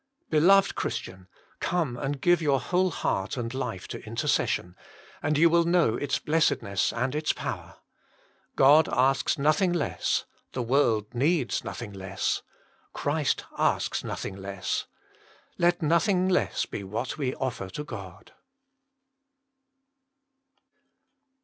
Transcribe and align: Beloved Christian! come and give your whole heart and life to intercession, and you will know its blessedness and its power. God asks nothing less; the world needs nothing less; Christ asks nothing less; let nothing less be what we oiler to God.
Beloved 0.31 0.73
Christian! 0.73 1.27
come 1.59 1.95
and 1.95 2.19
give 2.19 2.41
your 2.41 2.59
whole 2.59 2.89
heart 2.89 3.37
and 3.37 3.53
life 3.53 3.87
to 3.89 4.03
intercession, 4.03 4.75
and 5.21 5.37
you 5.37 5.47
will 5.47 5.63
know 5.63 5.93
its 5.93 6.17
blessedness 6.17 6.91
and 6.91 7.13
its 7.13 7.33
power. 7.33 7.75
God 8.55 8.89
asks 8.91 9.37
nothing 9.37 9.71
less; 9.71 10.25
the 10.53 10.63
world 10.63 11.13
needs 11.13 11.63
nothing 11.63 11.93
less; 11.93 12.41
Christ 12.93 13.43
asks 13.59 14.03
nothing 14.03 14.35
less; 14.35 14.87
let 15.59 15.83
nothing 15.83 16.27
less 16.27 16.65
be 16.65 16.83
what 16.83 17.19
we 17.19 17.35
oiler 17.35 17.69
to 17.69 17.83
God. 17.83 18.33